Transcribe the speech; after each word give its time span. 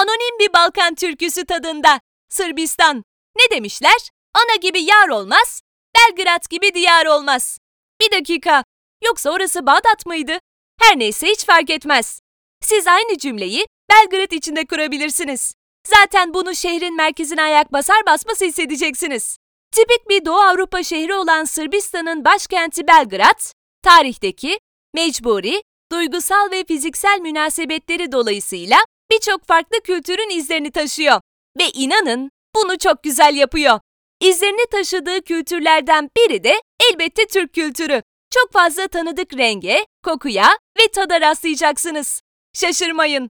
Anonim 0.00 0.38
bir 0.38 0.52
Balkan 0.52 0.94
türküsü 0.94 1.44
tadında. 1.44 2.00
Sırbistan. 2.28 3.04
Ne 3.36 3.56
demişler? 3.56 4.10
Ana 4.34 4.56
gibi 4.56 4.82
yar 4.82 5.08
olmaz, 5.08 5.60
Belgrad 5.96 6.50
gibi 6.50 6.74
diyar 6.74 7.06
olmaz. 7.06 7.58
Bir 8.00 8.10
dakika. 8.10 8.64
Yoksa 9.04 9.30
orası 9.30 9.66
Bağdat 9.66 10.06
mıydı? 10.06 10.38
Her 10.80 10.98
neyse 10.98 11.26
hiç 11.26 11.44
fark 11.44 11.70
etmez. 11.70 12.20
Siz 12.62 12.86
aynı 12.86 13.18
cümleyi 13.18 13.66
Belgrad 13.90 14.30
içinde 14.30 14.66
kurabilirsiniz. 14.66 15.54
Zaten 15.86 16.34
bunu 16.34 16.54
şehrin 16.54 16.96
merkezine 16.96 17.42
ayak 17.42 17.72
basar 17.72 18.06
basmaz 18.06 18.40
hissedeceksiniz. 18.40 19.38
Tipik 19.72 20.08
bir 20.08 20.24
Doğu 20.24 20.40
Avrupa 20.40 20.82
şehri 20.82 21.14
olan 21.14 21.44
Sırbistan'ın 21.44 22.24
başkenti 22.24 22.86
Belgrad, 22.86 23.52
tarihteki, 23.82 24.58
mecburi, 24.94 25.62
duygusal 25.92 26.50
ve 26.50 26.64
fiziksel 26.64 27.20
münasebetleri 27.20 28.12
dolayısıyla 28.12 28.78
birçok 29.10 29.46
farklı 29.46 29.80
kültürün 29.80 30.30
izlerini 30.30 30.70
taşıyor. 30.70 31.20
Ve 31.58 31.70
inanın 31.70 32.30
bunu 32.54 32.78
çok 32.78 33.02
güzel 33.02 33.34
yapıyor. 33.34 33.80
İzlerini 34.20 34.66
taşıdığı 34.70 35.22
kültürlerden 35.22 36.10
biri 36.16 36.44
de 36.44 36.60
elbette 36.90 37.26
Türk 37.26 37.54
kültürü. 37.54 38.02
Çok 38.30 38.52
fazla 38.52 38.88
tanıdık 38.88 39.36
renge, 39.36 39.86
kokuya 40.04 40.48
ve 40.78 40.88
tada 40.94 41.20
rastlayacaksınız. 41.20 42.22
Şaşırmayın. 42.54 43.30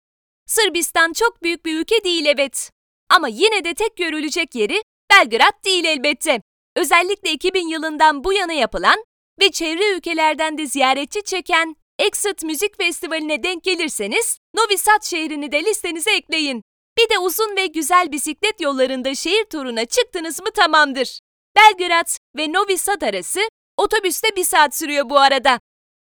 Sırbistan 0.46 1.12
çok 1.12 1.42
büyük 1.42 1.66
bir 1.66 1.80
ülke 1.80 2.04
değil 2.04 2.26
evet. 2.26 2.70
Ama 3.10 3.28
yine 3.28 3.64
de 3.64 3.74
tek 3.74 3.96
görülecek 3.96 4.54
yeri 4.54 4.82
Belgrad 5.12 5.64
değil 5.64 5.84
elbette. 5.84 6.40
Özellikle 6.76 7.30
2000 7.32 7.68
yılından 7.68 8.24
bu 8.24 8.32
yana 8.32 8.52
yapılan 8.52 9.04
ve 9.40 9.50
çevre 9.50 9.96
ülkelerden 9.96 10.58
de 10.58 10.66
ziyaretçi 10.66 11.22
çeken 11.22 11.76
Exit 11.98 12.42
Müzik 12.42 12.76
Festivali'ne 12.76 13.42
denk 13.42 13.64
gelirseniz 13.64 14.38
Novi 14.54 14.78
Sad 14.78 15.02
şehrini 15.02 15.52
de 15.52 15.64
listenize 15.64 16.10
ekleyin. 16.10 16.62
Bir 16.98 17.08
de 17.10 17.18
uzun 17.18 17.56
ve 17.56 17.66
güzel 17.66 18.12
bisiklet 18.12 18.60
yollarında 18.60 19.14
şehir 19.14 19.44
turuna 19.44 19.84
çıktınız 19.84 20.40
mı 20.40 20.50
tamamdır. 20.50 21.20
Belgrad 21.56 22.08
ve 22.36 22.52
Novi 22.52 22.78
Sad 22.78 23.02
arası 23.02 23.40
otobüste 23.76 24.36
bir 24.36 24.44
saat 24.44 24.76
sürüyor 24.76 25.10
bu 25.10 25.18
arada. 25.18 25.60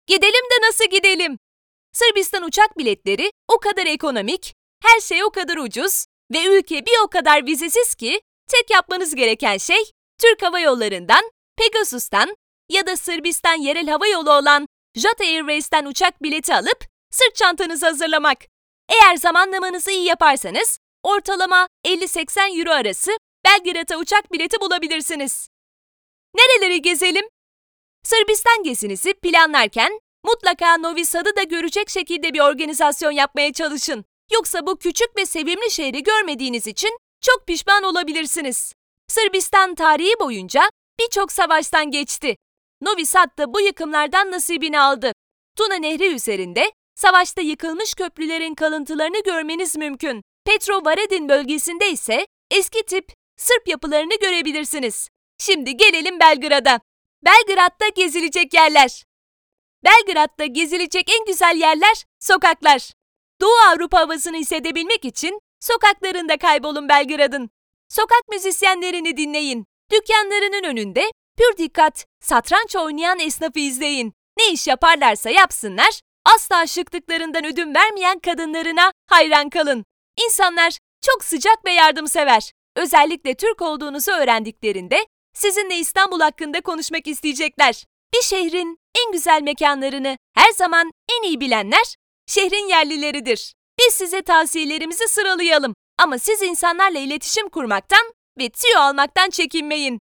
Gidelim 0.06 0.32
de 0.32 0.66
nasıl 0.66 0.84
gidelim? 0.84 1.38
Sırbistan 1.92 2.42
uçak 2.42 2.78
biletleri 2.78 3.30
o 3.48 3.58
kadar 3.58 3.86
ekonomik, 3.86 4.54
her 4.82 5.00
şey 5.00 5.24
o 5.24 5.30
kadar 5.30 5.56
ucuz 5.56 6.04
ve 6.32 6.44
ülke 6.44 6.86
bir 6.86 7.04
o 7.04 7.08
kadar 7.08 7.46
vizesiz 7.46 7.94
ki 7.94 8.20
tek 8.48 8.70
yapmanız 8.70 9.14
gereken 9.14 9.56
şey 9.56 9.90
Türk 10.20 10.42
Hava 10.42 10.60
Yolları'ndan, 10.60 11.30
Pegasus'tan 11.56 12.36
ya 12.68 12.86
da 12.86 12.96
Sırbistan 12.96 13.54
yerel 13.54 13.88
hava 13.88 14.06
yolu 14.06 14.32
olan 14.32 14.66
Jet 14.96 15.20
Airways'ten 15.20 15.84
uçak 15.84 16.22
bileti 16.22 16.54
alıp 16.54 16.84
sırt 17.10 17.36
çantanızı 17.36 17.86
hazırlamak. 17.86 18.38
Eğer 18.88 19.16
zamanlamanızı 19.16 19.90
iyi 19.90 20.04
yaparsanız 20.04 20.78
ortalama 21.02 21.68
50-80 21.86 22.58
euro 22.58 22.70
arası 22.70 23.10
Belgrad'a 23.44 23.98
uçak 23.98 24.32
bileti 24.32 24.60
bulabilirsiniz. 24.60 25.48
Nereleri 26.34 26.82
gezelim? 26.82 27.24
Sırbistan 28.04 28.62
gezinizi 28.62 29.14
planlarken 29.14 30.00
mutlaka 30.24 30.76
Novi 30.76 31.06
Sad'ı 31.06 31.36
da 31.36 31.42
görecek 31.42 31.90
şekilde 31.90 32.34
bir 32.34 32.40
organizasyon 32.40 33.10
yapmaya 33.10 33.52
çalışın. 33.52 34.04
Yoksa 34.32 34.66
bu 34.66 34.78
küçük 34.78 35.16
ve 35.16 35.26
sevimli 35.26 35.70
şehri 35.70 36.02
görmediğiniz 36.02 36.66
için 36.66 36.98
çok 37.20 37.46
pişman 37.46 37.82
olabilirsiniz. 37.82 38.72
Sırbistan 39.08 39.74
tarihi 39.74 40.14
boyunca 40.20 40.70
birçok 41.00 41.32
savaştan 41.32 41.90
geçti. 41.90 42.36
Novi 42.80 43.06
Sad 43.06 43.38
da 43.38 43.54
bu 43.54 43.60
yıkımlardan 43.60 44.30
nasibini 44.30 44.80
aldı. 44.80 45.12
Tuna 45.56 45.74
Nehri 45.74 46.14
üzerinde 46.14 46.72
savaşta 46.94 47.40
yıkılmış 47.40 47.94
köprülerin 47.94 48.54
kalıntılarını 48.54 49.22
görmeniz 49.24 49.76
mümkün. 49.76 50.22
Petrovaradin 50.44 51.28
bölgesinde 51.28 51.90
ise 51.90 52.26
eski 52.50 52.82
tip 52.82 53.12
Sırp 53.36 53.68
yapılarını 53.68 54.18
görebilirsiniz. 54.20 55.08
Şimdi 55.38 55.76
gelelim 55.76 56.20
Belgrad'a. 56.20 56.80
Belgrad'da 57.24 57.88
gezilecek 57.88 58.54
yerler. 58.54 59.04
Belgrad'da 59.84 60.46
gezilecek 60.46 61.10
en 61.18 61.24
güzel 61.24 61.56
yerler 61.56 62.04
sokaklar. 62.20 62.92
Doğu 63.40 63.56
Avrupa 63.68 63.98
havasını 63.98 64.36
hissedebilmek 64.36 65.04
için 65.04 65.40
sokaklarında 65.60 66.36
kaybolun 66.36 66.88
Belgrad'ın. 66.88 67.50
Sokak 67.88 68.28
müzisyenlerini 68.28 69.16
dinleyin. 69.16 69.66
Dükkanlarının 69.92 70.64
önünde 70.64 71.10
pür 71.36 71.56
dikkat 71.56 72.06
satranç 72.20 72.76
oynayan 72.76 73.18
esnafı 73.18 73.58
izleyin. 73.58 74.12
Ne 74.38 74.52
iş 74.52 74.66
yaparlarsa 74.66 75.30
yapsınlar, 75.30 76.00
asla 76.24 76.66
şıklıklarından 76.66 77.44
ödün 77.44 77.74
vermeyen 77.74 78.18
kadınlarına 78.18 78.92
hayran 79.06 79.50
kalın. 79.50 79.84
İnsanlar 80.24 80.78
çok 81.02 81.24
sıcak 81.24 81.64
ve 81.64 81.72
yardımsever. 81.72 82.52
Özellikle 82.76 83.34
Türk 83.34 83.62
olduğunuzu 83.62 84.12
öğrendiklerinde 84.12 85.06
sizinle 85.34 85.76
İstanbul 85.76 86.20
hakkında 86.20 86.60
konuşmak 86.60 87.06
isteyecekler. 87.06 87.84
Bir 88.14 88.22
şehrin 88.22 88.78
en 88.98 89.12
güzel 89.12 89.42
mekanlarını 89.42 90.16
her 90.34 90.52
zaman 90.52 90.90
en 91.18 91.22
iyi 91.22 91.40
bilenler 91.40 91.96
şehrin 92.26 92.68
yerlileridir. 92.68 93.54
Biz 93.78 93.94
size 93.94 94.22
tavsiyelerimizi 94.22 95.08
sıralayalım 95.08 95.74
ama 95.98 96.18
siz 96.18 96.42
insanlarla 96.42 96.98
iletişim 96.98 97.48
kurmaktan 97.48 98.12
ve 98.38 98.48
tüyo 98.48 98.80
almaktan 98.80 99.30
çekinmeyin. 99.30 99.98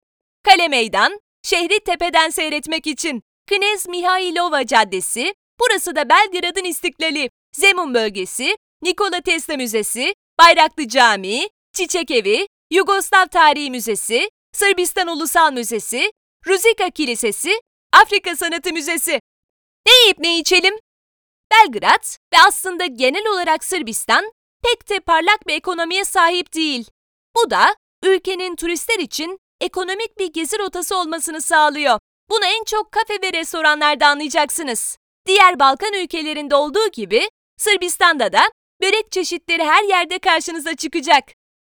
Kale 0.43 0.67
Meydan, 0.67 1.19
şehri 1.43 1.79
tepeden 1.79 2.29
seyretmek 2.29 2.87
için. 2.87 3.21
Knez 3.47 3.87
Mihailova 3.87 4.65
Caddesi, 4.65 5.33
burası 5.59 5.95
da 5.95 6.09
Belgrad'ın 6.09 6.63
istiklali. 6.63 7.29
Zemun 7.55 7.93
bölgesi, 7.93 8.57
Nikola 8.81 9.21
Tesla 9.21 9.57
Müzesi, 9.57 10.15
Bayraklı 10.39 10.87
Camii, 10.87 11.49
Çiçek 11.73 12.11
Evi, 12.11 12.47
Yugoslav 12.71 13.25
Tarihi 13.27 13.71
Müzesi, 13.71 14.29
Sırbistan 14.53 15.07
Ulusal 15.07 15.53
Müzesi, 15.53 16.11
Ruzika 16.47 16.89
Kilisesi, 16.89 17.61
Afrika 17.93 18.35
Sanatı 18.35 18.73
Müzesi. 18.73 19.19
Ne 19.87 19.93
yiyip 20.03 20.19
ne 20.19 20.39
içelim? 20.39 20.73
Belgrad 21.51 22.03
ve 22.33 22.37
aslında 22.47 22.85
genel 22.85 23.27
olarak 23.27 23.63
Sırbistan 23.63 24.31
pek 24.63 24.89
de 24.89 24.99
parlak 24.99 25.47
bir 25.47 25.53
ekonomiye 25.53 26.05
sahip 26.05 26.53
değil. 26.53 26.85
Bu 27.35 27.49
da 27.49 27.75
ülkenin 28.03 28.55
turistler 28.55 28.99
için 28.99 29.39
ekonomik 29.61 30.19
bir 30.19 30.33
gezi 30.33 30.59
rotası 30.59 30.97
olmasını 30.97 31.41
sağlıyor. 31.41 31.99
Bunu 32.29 32.45
en 32.45 32.63
çok 32.63 32.91
kafe 32.91 33.13
ve 33.23 33.33
restoranlarda 33.33 34.07
anlayacaksınız. 34.07 34.97
Diğer 35.27 35.59
Balkan 35.59 35.93
ülkelerinde 35.93 36.55
olduğu 36.55 36.87
gibi 36.91 37.29
Sırbistan'da 37.57 38.33
da 38.33 38.41
börek 38.81 39.11
çeşitleri 39.11 39.63
her 39.63 39.83
yerde 39.83 40.19
karşınıza 40.19 40.75
çıkacak. 40.75 41.23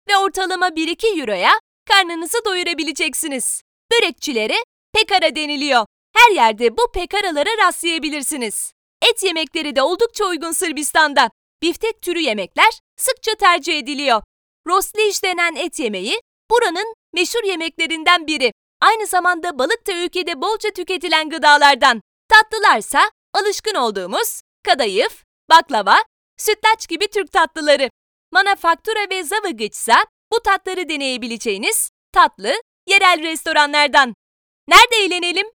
Ve 0.09 0.17
ortalama 0.17 0.69
1-2 0.69 1.21
euroya 1.21 1.51
karnınızı 1.91 2.39
doyurabileceksiniz. 2.45 3.63
Börekçilere 3.93 4.57
pekara 4.93 5.37
deniliyor. 5.37 5.87
Her 6.17 6.35
yerde 6.35 6.77
bu 6.77 6.93
pekaralara 6.95 7.51
rastlayabilirsiniz. 7.67 8.73
Et 9.11 9.23
yemekleri 9.23 9.77
de 9.77 9.83
oldukça 9.83 10.25
uygun 10.25 10.53
Sırbistan'da. 10.53 11.31
Biftek 11.63 12.03
türü 12.03 12.21
yemekler 12.21 12.81
sıkça 12.97 13.35
tercih 13.35 13.79
ediliyor. 13.79 14.23
Rosliş 14.67 15.25
denen 15.25 15.55
et 15.55 15.79
yemeği 15.79 16.21
buranın 16.51 16.95
meşhur 17.15 17.45
yemeklerinden 17.45 18.27
biri. 18.27 18.53
Aynı 18.81 19.07
zamanda 19.07 19.59
balık 19.59 19.87
da 19.87 19.93
ülkede 19.93 20.43
bolca 20.43 20.71
tüketilen 20.71 21.31
gıdalardan. 21.31 22.03
Tatlılarsa 22.29 23.11
alışkın 23.35 23.75
olduğumuz 23.75 24.41
kadayıf, 24.65 25.25
baklava, 25.51 25.97
sütlaç 26.37 26.89
gibi 26.89 27.09
Türk 27.09 27.33
tatlıları. 27.33 27.91
Manafaktura 28.33 29.11
ve 29.11 29.25
zavıgıçsa 29.25 29.95
bu 30.33 30.41
tatları 30.41 30.89
deneyebileceğiniz 30.89 31.91
tatlı, 32.13 32.53
yerel 32.87 33.23
restoranlardan. 33.23 34.15
Nerede 34.69 34.97
eğlenelim? 34.97 35.47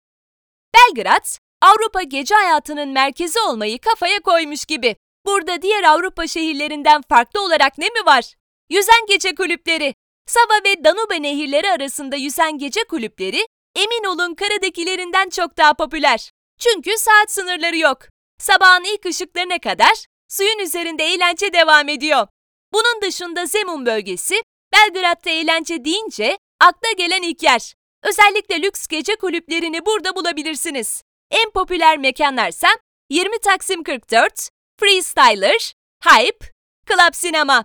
Belgrad, 0.74 1.26
Avrupa 1.62 2.02
gece 2.02 2.34
hayatının 2.34 2.88
merkezi 2.88 3.40
olmayı 3.40 3.78
kafaya 3.78 4.20
koymuş 4.20 4.64
gibi. 4.64 4.96
Burada 5.26 5.62
diğer 5.62 5.82
Avrupa 5.82 6.26
şehirlerinden 6.26 7.02
farklı 7.08 7.44
olarak 7.44 7.78
ne 7.78 7.86
mi 7.86 8.06
var? 8.06 8.34
Yüzen 8.70 9.06
gece 9.08 9.34
kulüpleri. 9.34 9.94
Sava 10.26 10.64
ve 10.64 10.84
Danube 10.84 11.22
nehirleri 11.22 11.70
arasında 11.70 12.16
yüzen 12.16 12.58
gece 12.58 12.84
kulüpleri, 12.84 13.46
emin 13.76 14.04
olun 14.04 14.34
karadakilerinden 14.34 15.28
çok 15.28 15.56
daha 15.56 15.74
popüler. 15.74 16.30
Çünkü 16.58 16.90
saat 16.98 17.30
sınırları 17.30 17.76
yok. 17.76 17.98
Sabahın 18.38 18.84
ilk 18.84 19.06
ışıklarına 19.06 19.58
kadar 19.58 20.06
suyun 20.28 20.58
üzerinde 20.58 21.04
eğlence 21.04 21.52
devam 21.52 21.88
ediyor. 21.88 22.26
Bunun 22.72 23.02
dışında 23.02 23.46
Zemun 23.46 23.86
bölgesi, 23.86 24.42
Belgrad'da 24.72 25.30
eğlence 25.30 25.84
deyince 25.84 26.38
akla 26.60 26.92
gelen 26.96 27.22
ilk 27.22 27.42
yer. 27.42 27.74
Özellikle 28.02 28.62
lüks 28.62 28.86
gece 28.86 29.16
kulüplerini 29.16 29.86
burada 29.86 30.16
bulabilirsiniz. 30.16 31.02
En 31.30 31.50
popüler 31.50 31.98
mekanlarsa 31.98 32.68
20 33.10 33.38
Taksim 33.38 33.82
44, 33.82 34.48
Freestyler, 34.80 35.74
Hype, 36.04 36.46
Club 36.88 37.14
Sinema. 37.14 37.64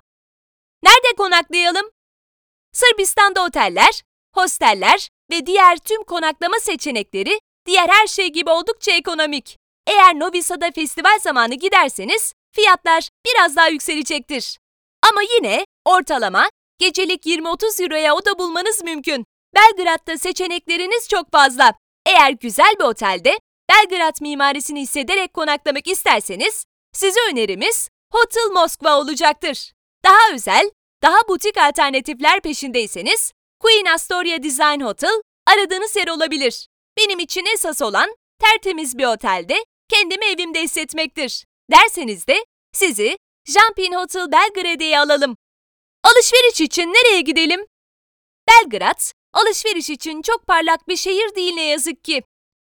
Nerede 0.83 1.15
konaklayalım? 1.17 1.89
Sırbistan'da 2.73 3.43
oteller, 3.45 4.01
hosteller 4.35 5.09
ve 5.31 5.45
diğer 5.45 5.77
tüm 5.77 6.03
konaklama 6.03 6.59
seçenekleri 6.59 7.39
diğer 7.65 7.89
her 7.89 8.07
şey 8.07 8.27
gibi 8.27 8.49
oldukça 8.49 8.91
ekonomik. 8.91 9.57
Eğer 9.87 10.19
Novi 10.19 10.43
Sad'a 10.43 10.71
festival 10.71 11.19
zamanı 11.19 11.55
giderseniz 11.55 12.33
fiyatlar 12.55 13.09
biraz 13.25 13.55
daha 13.55 13.67
yükselecektir. 13.67 14.57
Ama 15.09 15.21
yine 15.35 15.65
ortalama 15.85 16.49
gecelik 16.79 17.25
20-30 17.25 17.83
euroya 17.83 18.15
oda 18.15 18.39
bulmanız 18.39 18.83
mümkün. 18.83 19.25
Belgrad'da 19.55 20.17
seçenekleriniz 20.17 21.07
çok 21.09 21.31
fazla. 21.31 21.73
Eğer 22.05 22.31
güzel 22.31 22.73
bir 22.79 22.83
otelde 22.83 23.39
Belgrad 23.69 24.15
mimarisini 24.21 24.81
hissederek 24.81 25.33
konaklamak 25.33 25.87
isterseniz 25.87 26.65
size 26.93 27.19
önerimiz 27.31 27.89
Hotel 28.11 28.51
Moskva 28.53 28.99
olacaktır. 28.99 29.71
Daha 30.05 30.33
özel, 30.33 30.71
daha 31.03 31.27
butik 31.27 31.57
alternatifler 31.57 32.41
peşindeyseniz 32.41 33.31
Queen 33.59 33.85
Astoria 33.85 34.43
Design 34.43 34.81
Hotel 34.81 35.21
aradığınız 35.47 35.95
yer 35.95 36.07
olabilir. 36.07 36.67
Benim 36.97 37.19
için 37.19 37.45
esas 37.53 37.81
olan 37.81 38.15
tertemiz 38.39 38.97
bir 38.97 39.05
otelde 39.05 39.65
kendimi 39.89 40.25
evimde 40.25 40.61
hissetmektir. 40.61 41.45
Derseniz 41.71 42.27
de 42.27 42.45
sizi 42.73 43.17
Jumpin 43.45 43.93
Hotel 43.93 44.31
Belgrade'ye 44.31 44.99
alalım. 44.99 45.37
Alışveriş 46.03 46.61
için 46.61 46.87
nereye 46.87 47.21
gidelim? 47.21 47.65
Belgrad, 48.47 49.11
alışveriş 49.33 49.89
için 49.89 50.21
çok 50.21 50.47
parlak 50.47 50.87
bir 50.87 50.97
şehir 50.97 51.35
değil 51.35 51.53
ne 51.53 51.65
yazık 51.65 52.03
ki. 52.03 52.23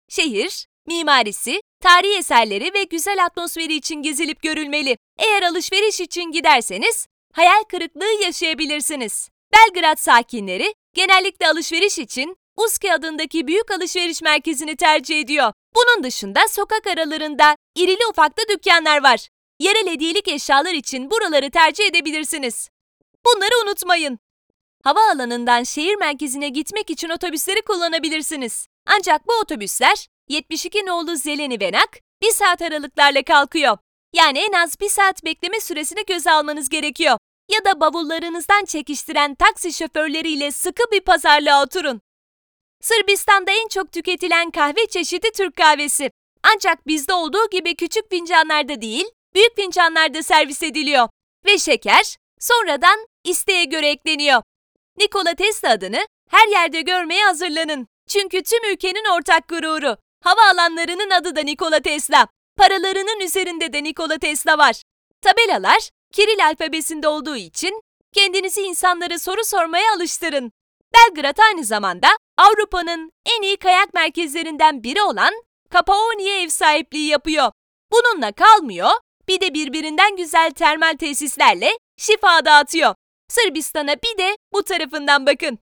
Şehir, 0.09 0.67
mimarisi, 0.87 1.61
tarihi 1.81 2.17
eserleri 2.17 2.73
ve 2.73 2.83
güzel 2.83 3.25
atmosferi 3.25 3.73
için 3.73 3.95
gezilip 3.95 4.41
görülmeli. 4.41 4.97
Eğer 5.19 5.43
alışveriş 5.43 5.99
için 5.99 6.31
giderseniz 6.31 7.07
hayal 7.35 7.63
kırıklığı 7.63 8.23
yaşayabilirsiniz. 8.23 9.29
Belgrad 9.53 9.97
sakinleri 9.97 10.75
genellikle 10.93 11.47
alışveriş 11.47 11.99
için 11.99 12.37
Uski 12.57 12.93
adındaki 12.93 13.47
büyük 13.47 13.71
alışveriş 13.71 14.21
merkezini 14.21 14.75
tercih 14.75 15.19
ediyor. 15.19 15.53
Bunun 15.75 16.03
dışında 16.03 16.47
sokak 16.47 16.87
aralarında 16.87 17.55
irili 17.75 18.05
ufaklı 18.11 18.43
dükkanlar 18.49 19.03
var. 19.03 19.29
Yerel 19.59 19.87
hediyelik 19.87 20.27
eşyalar 20.27 20.73
için 20.73 21.11
buraları 21.11 21.51
tercih 21.51 21.85
edebilirsiniz. 21.85 22.69
Bunları 23.25 23.63
unutmayın. 23.65 24.19
Havaalanından 24.83 25.63
şehir 25.63 25.95
merkezine 25.95 26.49
gitmek 26.49 26.89
için 26.89 27.09
otobüsleri 27.09 27.61
kullanabilirsiniz. 27.61 28.67
Ancak 28.87 29.27
bu 29.27 29.33
otobüsler 29.43 30.07
72 30.29 30.85
nolu 30.85 31.15
Zeleni 31.15 31.59
Venak 31.59 31.89
bir 32.21 32.31
saat 32.31 32.61
aralıklarla 32.61 33.23
kalkıyor. 33.23 33.77
Yani 34.15 34.39
en 34.39 34.51
az 34.51 34.79
bir 34.79 34.89
saat 34.89 35.25
bekleme 35.25 35.59
süresini 35.59 36.05
göze 36.07 36.31
almanız 36.31 36.69
gerekiyor. 36.69 37.17
Ya 37.51 37.65
da 37.65 37.79
bavullarınızdan 37.79 38.65
çekiştiren 38.65 39.35
taksi 39.35 39.73
şoförleriyle 39.73 40.51
sıkı 40.51 40.83
bir 40.91 41.01
pazarlığa 41.01 41.63
oturun. 41.63 42.01
Sırbistan'da 42.81 43.51
en 43.51 43.67
çok 43.67 43.91
tüketilen 43.91 44.51
kahve 44.51 44.87
çeşidi 44.87 45.31
Türk 45.31 45.55
kahvesi. 45.55 46.11
Ancak 46.43 46.87
bizde 46.87 47.13
olduğu 47.13 47.49
gibi 47.51 47.75
küçük 47.75 48.09
fincanlarda 48.09 48.81
değil, 48.81 49.05
büyük 49.35 49.55
fincanlarda 49.55 50.23
servis 50.23 50.63
ediliyor. 50.63 51.09
Ve 51.45 51.57
şeker 51.57 52.17
sonradan 52.39 53.07
isteğe 53.23 53.63
göre 53.63 53.89
ekleniyor. 53.89 54.41
Nikola 54.97 55.33
Tesla 55.35 55.69
adını 55.69 56.07
her 56.29 56.47
yerde 56.47 56.81
görmeye 56.81 57.23
hazırlanın. 57.23 57.87
Çünkü 58.09 58.43
tüm 58.43 58.71
ülkenin 58.71 59.17
ortak 59.17 59.47
gururu. 59.47 59.97
Havaalanlarının 60.23 61.09
adı 61.09 61.35
da 61.35 61.41
Nikola 61.41 61.79
Tesla. 61.79 62.27
Paralarının 62.57 63.19
üzerinde 63.19 63.73
de 63.73 63.83
Nikola 63.83 64.17
Tesla 64.17 64.57
var. 64.57 64.81
Tabelalar 65.21 65.89
Kiril 66.13 66.45
alfabesinde 66.45 67.07
olduğu 67.07 67.35
için 67.35 67.81
kendinizi 68.13 68.61
insanlara 68.61 69.19
soru 69.19 69.43
sormaya 69.43 69.93
alıştırın. 69.95 70.51
Belgrad 70.93 71.37
aynı 71.37 71.63
zamanda 71.63 72.07
Avrupa'nın 72.37 73.11
en 73.25 73.41
iyi 73.41 73.57
kayak 73.57 73.93
merkezlerinden 73.93 74.83
biri 74.83 75.01
olan 75.01 75.33
Kapaoni'ye 75.71 76.41
ev 76.41 76.49
sahipliği 76.49 77.07
yapıyor. 77.07 77.51
Bununla 77.91 78.31
kalmıyor, 78.31 78.89
bir 79.27 79.41
de 79.41 79.53
birbirinden 79.53 80.15
güzel 80.15 80.51
termal 80.51 80.97
tesislerle 80.97 81.77
şifa 81.97 82.45
dağıtıyor. 82.45 82.95
Sırbistan'a 83.29 83.95
bir 83.95 84.17
de 84.17 84.37
bu 84.53 84.63
tarafından 84.63 85.25
bakın. 85.25 85.59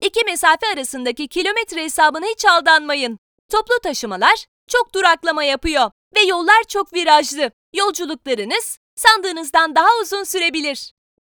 İki 0.00 0.24
mesafe 0.24 0.66
arasındaki 0.74 1.28
kilometre 1.28 1.84
hesabına 1.84 2.26
hiç 2.26 2.44
aldanmayın. 2.44 3.18
Toplu 3.50 3.74
taşımalar 3.82 4.46
çok 4.68 4.94
duraklama 4.94 5.44
yapıyor 5.44 5.90
ve 6.16 6.20
yollar 6.20 6.62
çok 6.68 6.94
virajlı. 6.94 7.50
Yolculuklarınız 7.74 8.78
sandığınızdan 8.96 9.74
daha 9.74 9.88
uzun 10.02 10.24
sürebilir. 10.24 10.92